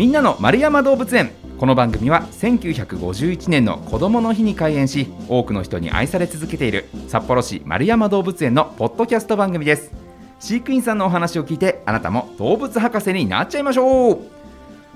[0.00, 1.30] みんなの丸山動物園。
[1.58, 9.92] この番組は1951年の子どもの日に開園し多くの人に愛され続けている札幌市丸山動物園のポッドキャスト番組です。
[10.38, 14.20] 飼育員さんのお話を聞いてあなたも動物博士になっちゃいましょう。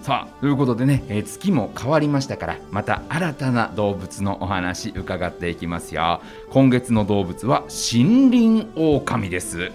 [0.00, 6.22] さあということでね、えー月も変わりましたからまた新たな動物のお話伺っていきますよ。
[6.48, 9.68] 今月の動物は森林狼です。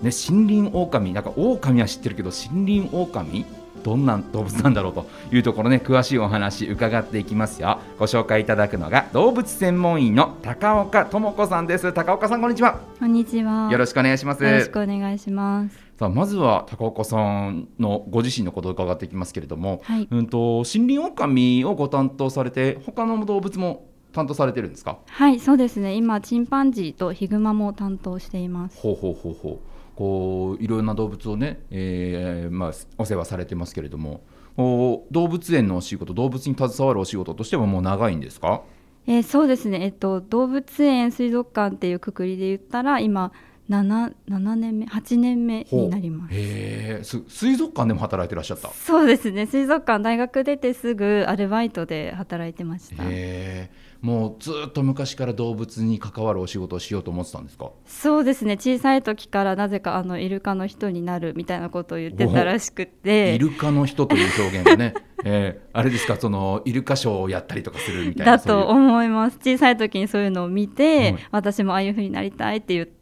[0.00, 3.44] ね森林狼なんか狼は知ってるけど森林狼
[3.86, 13.70] どんな動物なんだろうというところね詳しいお話伺っていきますよご紹介いただくのが動物専門医の高岡智子さんです高岡さんこんにちはこんにちは。
[13.70, 15.78] よろしくお願いしますよろしくお願いします。
[16.00, 17.16] さあまずは高岡さ
[17.48, 20.08] んのご自身のことを伺っていきますけれども、はい。
[20.10, 24.98] うんと森林狼をご担当されて他の動物も担当されてるんですか？
[25.06, 25.94] はい、そうですね。
[25.94, 28.80] 今チンパンジーとヒグマも担当しています。
[28.80, 29.58] ほうほうほうほう
[29.96, 34.20] こういろんな動物をね、えーまあ、お世話されてますけれども
[34.56, 38.62] こう動物園のお仕事動物に携わるお仕事としてはもう長いんですか？
[39.06, 39.82] えーそうですね。
[39.82, 43.32] えっと動物園水族館っていうくくりで言ったら今
[43.68, 46.34] 七七年目八年目になります。
[46.34, 48.68] へえす水族館でも働いてらっしゃった？
[48.68, 49.46] へそうですね。
[49.46, 53.02] 水族館大学出てすぐアルバイトで働いてました。
[53.06, 53.70] え
[54.02, 57.70] もうずっと昔から動物に関わるお仕事をしようと思ってたんですか？
[57.86, 58.56] そうですね。
[58.56, 63.34] 小さい時からなぜかあのイルカの人になるみたいなことを言ってたらしくて。
[63.34, 64.94] イルカの人という表現がね、
[65.24, 66.16] えーあれですか？
[66.16, 72.95] そのイルカショーをやったりとかするみたいなだと思います小さい時にそういうのを見て、はい私もああいう風になりたいって言って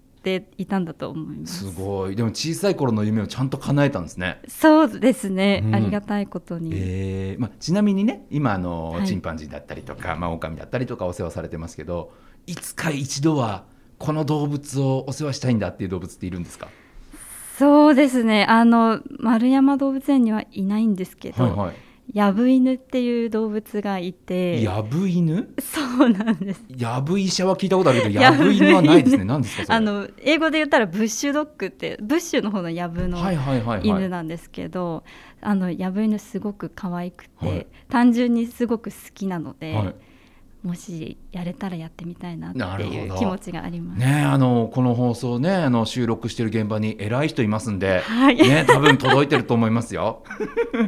[0.59, 1.71] いたんだと思います。
[1.71, 2.17] すごい。
[2.17, 4.41] でも小さい頃の夢をちゃんと叶えたんですね。
[4.49, 5.75] そうですね、うん。
[5.75, 9.07] ありがたいことに、えーまあ、ちなみにね今あの、はい。
[9.07, 12.13] チンパンジーだったりとか、まあ、狼だったりとかお世話されてますけど
[12.47, 13.65] いつか一度は
[13.99, 16.69] この動物をお世話したいんだっていう動物っているんですか？
[17.59, 18.45] そうですね。
[18.49, 21.75] あの丸山動物園にはいないんですけど、はいはい
[22.13, 24.63] ヤブイヌっていう動物がいて。
[24.63, 26.63] ヤブ犬そうなんです。
[26.77, 29.25] ヤブ医者は聞いたことあるけどヤブ犬はないですね。
[29.25, 29.77] 何ですかそれ？
[29.77, 33.19] あの英語で言ったらブッシュドッグってブッシュの方のヤブの
[33.83, 35.03] 犬なんですけど、
[35.41, 37.67] あのヤブ犬すごく可愛くて、はい。
[37.89, 39.95] 単純にすごく好きなので、はい
[40.65, 43.99] もしやれたらやってみたいなっていう気持ちがあります。
[43.99, 50.23] ねあのこの放送ねあの収録してる現場に偉い人いますんで、はい、ね多分届いてると思いますよ。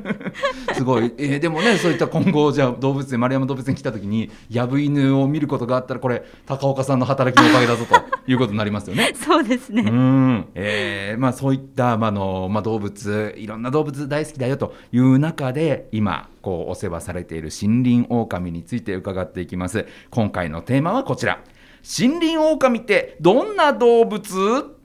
[0.73, 7.95] すごい、えーでもねそういった今後じゃあ動物園丸山動物園来た時にヤブ犬を見ることがあったらこれ高岡さんの働きのおかげだぞと
[8.27, 9.13] いうことになりますよね。
[9.15, 9.83] そうですね。
[9.83, 19.85] うん、えーまあそういったまああのまあ動物いろんな動物大好きだよという中で今こうお世話されている森林狼について伺っていきます。
[20.11, 21.43] 今回のテーマはこちら。
[21.83, 24.77] 森林狼ってどんな動物？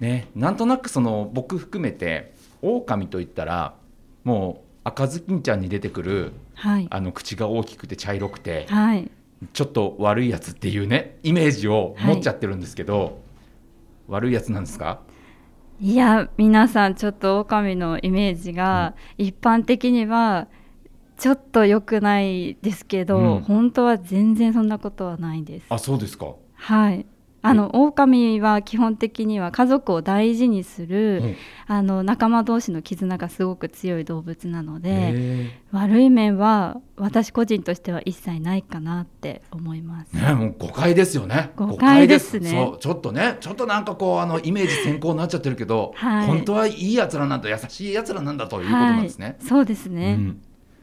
[0.00, 3.76] ね、なんとなくその僕含めて狼といったら
[4.24, 6.88] もう赤ずきんちゃんに出てくるはい。
[6.90, 9.08] あの口が大きくて茶色くてはい。
[9.52, 13.20] ちょっと悪いやつっていうねイメージを持っちゃってるんですけど、
[14.08, 14.98] 悪いやつなんですか？
[15.78, 20.48] いや、皆さんちょっと狼のイメージが一般的には
[21.18, 25.66] ちょっと良くないですけど、うん本当は全然そんなことはないです。
[25.68, 27.06] あそうですか、はい。
[27.46, 31.36] あの狼は基本的には家族を大事にする、うん。
[31.68, 40.10] あの仲間同士の絆がすごく強い動物なので、へ悪い面は私個人としては一切ないかなって思います。
[40.14, 41.50] えねもう誤解ですよね。
[41.56, 42.50] 誤解ですね。
[42.50, 46.26] そうちょっとねちょっとなんかこうあのイメージ先行になっちゃってるけど、はい。
[46.26, 50.16] 本当はいいやつらなんだ優しいやつらなんだということなんですね、はい、そうですね。
[50.18, 50.42] うん。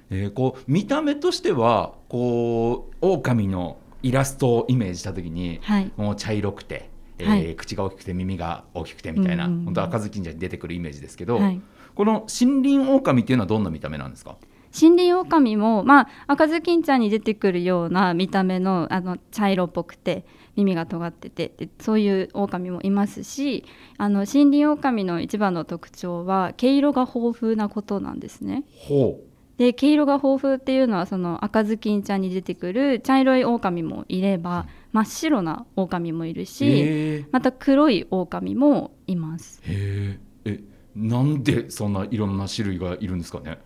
[0.10, 5.92] えーこう見た目としてはこう狼のイラストをイメージした時に、はい。
[5.98, 11.62] もう茶色くて、えーはい口が大きくて耳が大きくてみたいな、うんうんうん本当赤ずきんちゃんに出てくるイメージですけど、はい。
[11.96, 14.36] この森林狼っていうのはどんな見た目なんですか？
[14.80, 20.26] 森林狼も、まあ、赤ずきんちゃんに出てくるような見た目のあの茶色っぽくて
[20.56, 23.66] 耳が尖っててでそういう狼もいますし
[24.00, 28.64] あの森林狼の一番の特徴は毛色が豊富なことなんですね。
[28.76, 29.20] ほ
[29.58, 39.62] で毛色が豊富っていうのはその赤ずきんちゃんに出てくる茶色い狼もいれば真っ白な狼もいるうしまた黒い狼もいます。
[39.66, 40.54] へえ。
[40.58, 40.60] え
[40.96, 43.60] なんでそんないろんな種類がいるんですかね？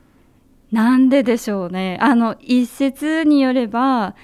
[0.71, 1.97] なんででしょうね。
[2.01, 4.15] あの一説によれば、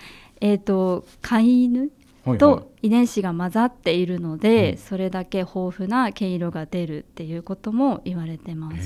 [0.41, 1.89] えー、と飼い犬
[2.37, 4.77] と遺伝子が混ざっているので、うん。
[4.77, 8.77] それだけ豊富な毛色が出るっていうことも言われてます。
[8.77, 8.79] へ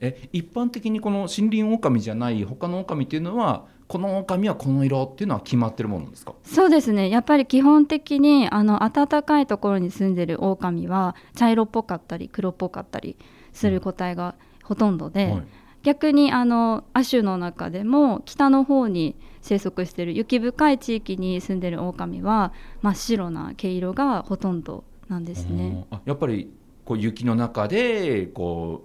[0.00, 6.34] ええ一般的にこの森林狼じゃない他の狼っていうのはこの狼はこの色っていうのは決まってるものですか？
[6.42, 7.10] そうですね。
[7.10, 13.16] やっぱり基本的にあの暖かいところに住んでる狼は茶色っぽかったり黒っぽかったり
[13.52, 15.42] する個体がほとんどで、はい
[15.88, 22.52] 逆にあの亜種の中でも北の方に生息している雪深い地域に住んでるオオカミは
[22.82, 25.86] 真っ白な毛色がほとんどなんですね。
[25.90, 26.52] あやっぱり
[26.84, 28.84] こう雪の中でこ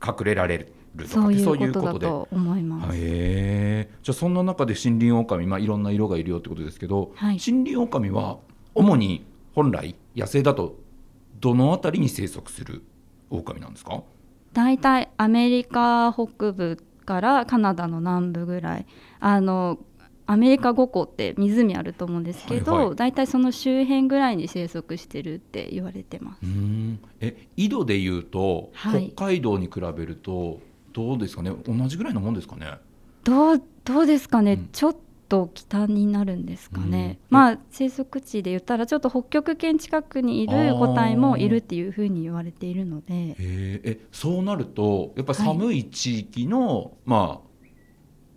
[0.00, 1.82] う隠れられるとかそういうこと。
[1.82, 2.96] だと思います。
[2.96, 8.38] へえじゃあそんな中で森林オオカミ、まあ、いろんな色がいるよってことですけど、はい森林オオカミは
[8.76, 9.26] 主に
[9.56, 10.76] 本来野生だと
[11.40, 12.84] どのあたりに生息する
[13.30, 14.04] オオカミなんですか？
[14.56, 18.86] だいたいアメリカ北部からカナダの南部ぐらい
[19.20, 19.78] あの
[20.24, 22.96] アメリカ5個って湖あると思うんですけど、はいはい。
[22.96, 26.40] だいたいその周辺ぐらいに生息してるって言われてます。
[27.20, 29.12] え緯度でいうと、はい。
[29.14, 30.58] 北海道に比べると
[30.94, 31.50] どうですかね？
[31.50, 32.78] 同じぐらいのもんですかね？
[33.24, 34.68] どうどうですかね、うん。
[34.72, 34.96] ちょっ
[35.28, 37.34] と北になるんですかね、うん。
[37.34, 43.14] まあ生息地で言ったらちょっと北極圏近くにいる個体もいるっていうふうに言われているので。
[43.14, 47.46] へええそうなるとやっぱり寒い地域の、まあ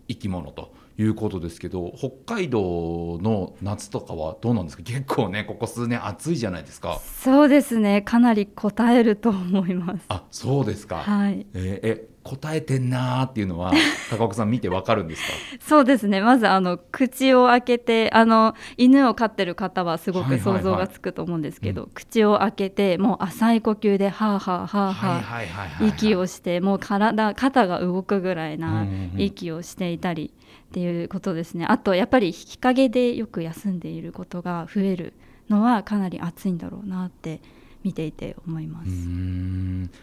[0.07, 4.81] 生き物ということですけど北海道の夏とかはどうなんですか？
[4.81, 6.99] 結構ねここ数年暑いじゃないですか。
[6.99, 8.01] そうですね。
[8.01, 10.05] かなり答えると思います。
[10.09, 11.45] あそうですか、はい。
[11.53, 13.71] えーえ答えてんなーっていうのは
[14.11, 15.33] 高岡さん見てわかるんですか？
[15.59, 16.21] そうですね。
[16.21, 28.85] まずあの口を開けてあの犬を飼ってる方はすごく想像がつくと思うんですけど、口を開けてもう浅い呼吸でハーハーハーハー、はいはいはいはい息をしてもう体肩が動くぐらいな
[29.17, 30.31] 息をしていたり
[30.69, 35.13] っていうことですね、あとやっぱり日陰でよく休んでいることが増える
[35.49, 37.41] のはかなり暑いんだろうなって
[37.83, 38.89] 見ていて思います。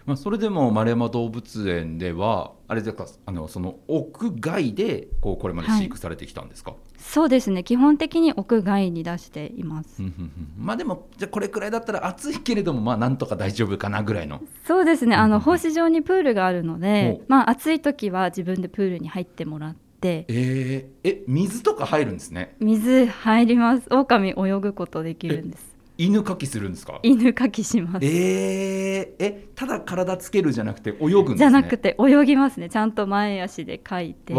[0.06, 7.62] まあ、それでも丸山動物園ではあれですかあのその屋外でこうこれまで飼育されてきたんですか、そうですね。
[7.64, 10.02] 基本的に屋外に出しています。
[10.58, 14.40] まあでもじゃあこれくらいだったら暑いけれどもまあなんとか大丈夫かなぐらいの。
[14.67, 15.14] そうですね。
[15.14, 20.25] あの放飼場にプールがあるのでほ、まあ、暑い時は自分でプールに入ってもらって。
[20.28, 22.55] えー、え水とか入るんですね？
[22.61, 23.87] 水入ります。
[23.90, 27.00] 狼泳ぐことできるんです犬かきするんですか？
[27.02, 28.04] 犬かきします。
[28.04, 31.37] えー、えただ体つけるじゃなくて泳ぐんですね。
[31.38, 32.69] じゃなくて泳ぎますね。
[32.69, 34.37] ちゃんと前足でかいて泳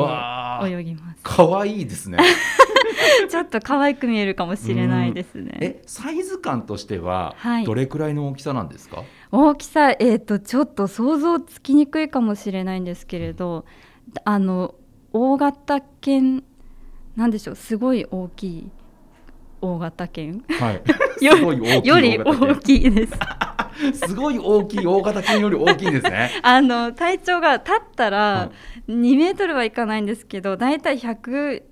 [0.84, 1.22] ぎます。
[1.24, 2.20] かわいいですね。
[3.30, 5.58] ちょっと可愛く見えるかもしれないですね。
[5.62, 7.66] えサイズ感としてははい。
[7.66, 13.66] どれくらいの大きさなんですか、大きさえっ、とちょっと想像つきにくいかもしれないんですけれど
[14.24, 14.76] あの
[15.14, 16.44] 大型犬
[17.16, 17.56] なんでしょう。
[17.56, 18.72] すごい大きい
[19.76, 20.44] 大型犬。
[20.60, 21.26] はい。
[21.26, 23.14] よ すごい大きいより大きいです。
[23.78, 26.32] 犬 すごい大きい大型犬より大きいんですね。
[26.42, 28.50] あの体長が立ったはら
[28.88, 31.64] 2メートルはいかないんですけどだいたい100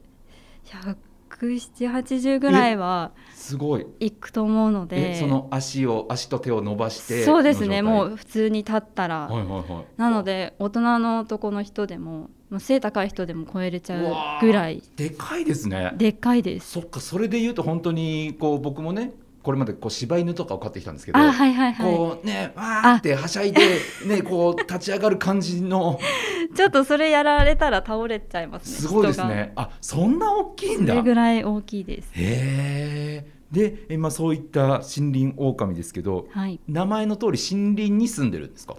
[1.37, 3.85] 17080ぐらいはすごい。
[3.99, 5.11] いくと思うので。
[5.11, 7.81] えその足を足と手を伸ばしてそうですね。
[7.81, 9.85] もう普通に立ったら、はいはいはい。
[9.97, 14.81] なので大人の男の人でももう背高い人でも超えれちゃうぐらい。
[14.95, 15.93] でかいですね。
[15.95, 16.71] でっかいです。
[16.71, 19.13] そっかそれで言うと本当にこう僕もね
[19.45, 21.95] これまでこう柴犬とかを飼ってきたんですけどあはいはいはい。
[21.95, 23.61] こうねわーってはしゃいで
[24.05, 25.99] ね こう立ち上がる感じの。
[26.55, 29.53] ちょっとそれやられたら倒れちゃいますねすごいですね。
[29.55, 32.09] あそんな大きいんそだれぐらい大きいです。
[32.13, 36.59] へえでえまあそういった森林オオカミですけどはい。
[36.67, 38.75] 名前の通り森林に住んでるんですか？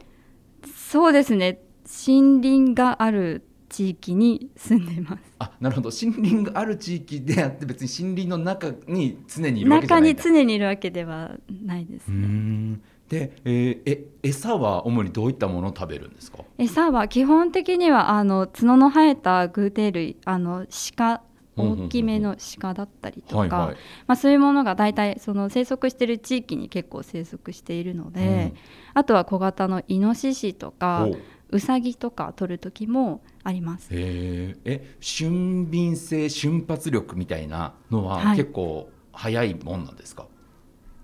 [0.74, 1.60] そうですね。
[2.06, 5.22] 森林がある地域に住んでます。
[5.38, 5.90] あなるほど。
[5.90, 10.22] 森林がある地域であって別に森林の中に常にいるわけじゃ中にないんだ。
[10.22, 12.14] 常にいるわけではないですね。
[12.14, 12.82] ん。
[13.08, 16.38] で、えーえ餌は主にどういったものを食べるんですか？
[16.58, 21.22] 餌は基本的にはあの角の生えた偶蹄類あの鹿
[21.56, 23.74] 大きめの鹿だったりとか、
[24.06, 28.58] まあ、そういうものが大体その生息している地域に結構生息しているので、うん。
[28.92, 31.16] あとは小型のイノシシとかお
[31.50, 33.88] うウサギとか取る時もあります。
[33.92, 38.36] え俊敏性瞬発力みたいなのははい。
[38.36, 40.26] 結構早いもんなんですか、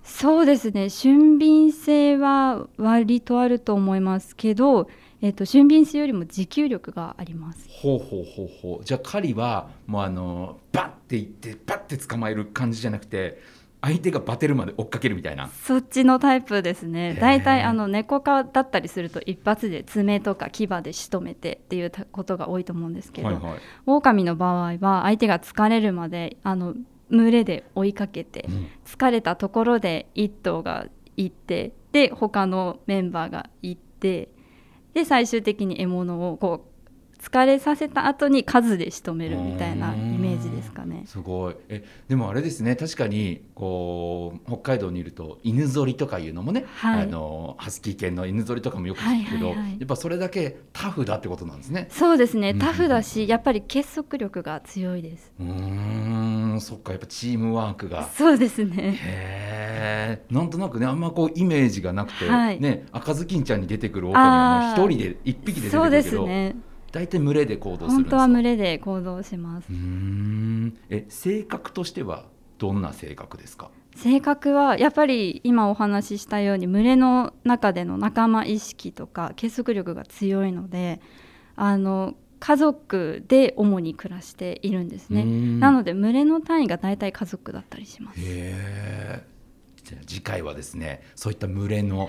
[0.03, 0.91] そうですね。
[0.91, 4.89] 俊敏性は割とあると思いますけど、
[5.21, 7.67] えっと俊敏性よりも持久力があります。
[7.71, 8.85] ほうほうほうほう。
[8.85, 13.41] じゃあ狩りはもうあのバッていってバッて捕まえる感じじゃなくて
[13.83, 15.49] 相手がバテるまで追っかけるみたいな。
[15.49, 17.19] そっちのタイプですね。
[17.21, 23.59] 大体あの猫科だったりすると一発で爪とか牙で仕留めてっていうことが多いと思うんですけど、はいはい。
[23.85, 26.75] 狼の場合は相手が疲れるまであの
[27.11, 28.69] 群れで追いかけてうん。
[28.85, 30.87] 疲れたところで一頭が
[31.17, 34.29] 行ってで他のメンバーが行って
[34.95, 36.72] で最終的に獲物をこう
[37.23, 41.05] 疲れさせた後に数で仕留めるみたいなイメージですかね。
[41.07, 41.57] すごい。
[41.69, 42.75] えでもあれですね。
[42.75, 51.87] 確かにこう北海道にいると犬ぞりとかいうのもね、はい、あのハスキー犬の犬ぞりとかもよく聞くけど、はいはいはい、やっぱそれだけタフだってことなんですね。
[51.93, 52.55] そうですね。
[52.55, 55.33] タフだし、やっぱり結束力が強いです。
[55.39, 56.59] うん。
[56.61, 56.91] そっか。
[56.91, 58.09] やっぱチームワークが。
[58.09, 58.99] そうですね。
[59.01, 65.83] へえなんとなくねあんまこうイメージがなくて、はい、ね赤ずきんちゃんに出てくる狼は一人で一匹で出てくるけど。
[65.83, 66.57] そうですね
[66.93, 69.67] 大体群れで行動する本当は群れで行動します。
[69.71, 70.79] うん。
[70.91, 72.27] え性格としては
[72.59, 73.71] どんな性格ですか？
[73.97, 81.01] 性格はやっぱり今お話ししたように群れの中での仲間意識とか結束力が強いので
[81.57, 85.25] あの家族で主に暮らしているんですね。
[85.25, 88.21] なので群れの単位が大体家族だったりします。
[88.21, 89.25] へ
[90.07, 92.09] 次回はですねそういった群れの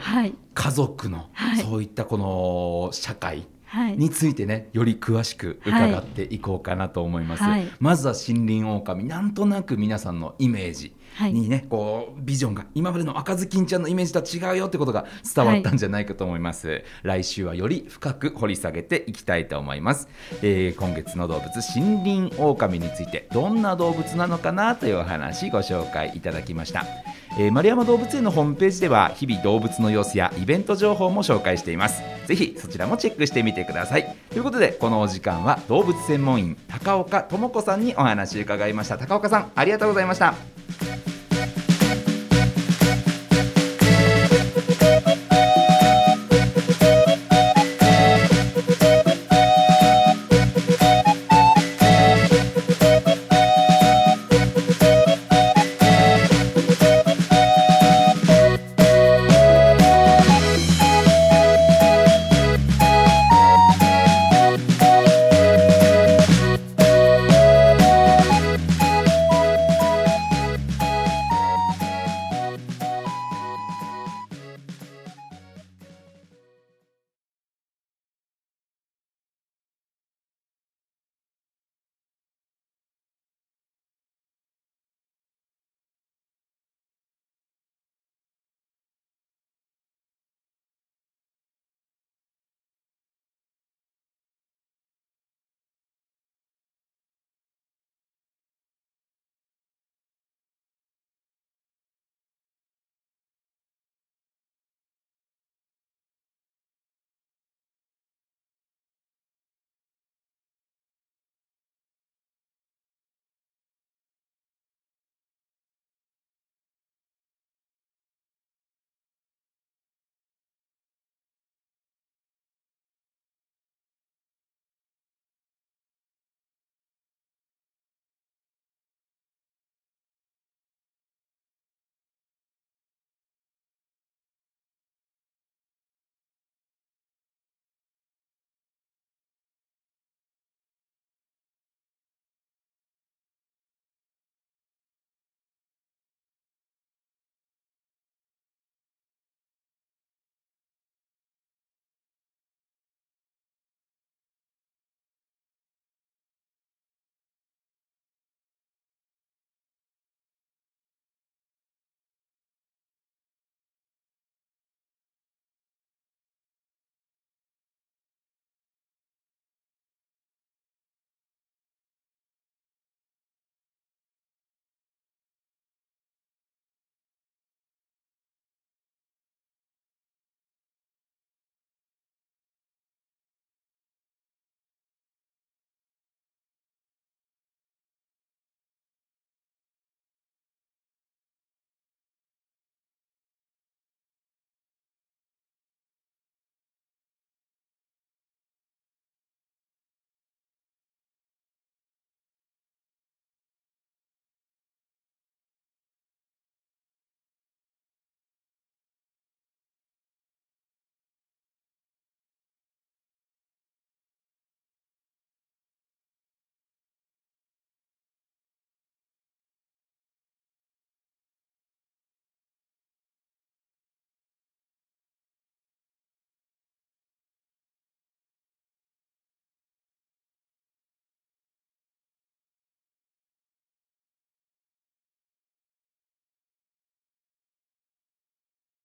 [0.53, 3.47] 家族の、はい、そういったこの社会
[3.95, 20.07] についてね、より詳しく伺っていこうかなと思います、はい、まずは森林狼なんとなく皆さんのイメージにね、はい、こうビジョンが今までの赤ずきんちゃんのイメージとは違うよってことが伝わったんじゃないかと思います、はい、来週はより深く掘り下げていきたいと思います、
[20.41, 26.85] えー、今月の動物森林狼についてどんな動物なのかなというお話ご紹介いただきました
[27.37, 32.03] えー、丸山動物園のホームページでは日々動物の様子やイベント情報も紹介しています。
[32.27, 34.15] ぜひそちらもチェックしてみてください。
[34.29, 38.97] ということでこのお時間は動物専門員高岡智子さんにお話伺いました。
[38.97, 40.35] 高岡さんありがとうございました。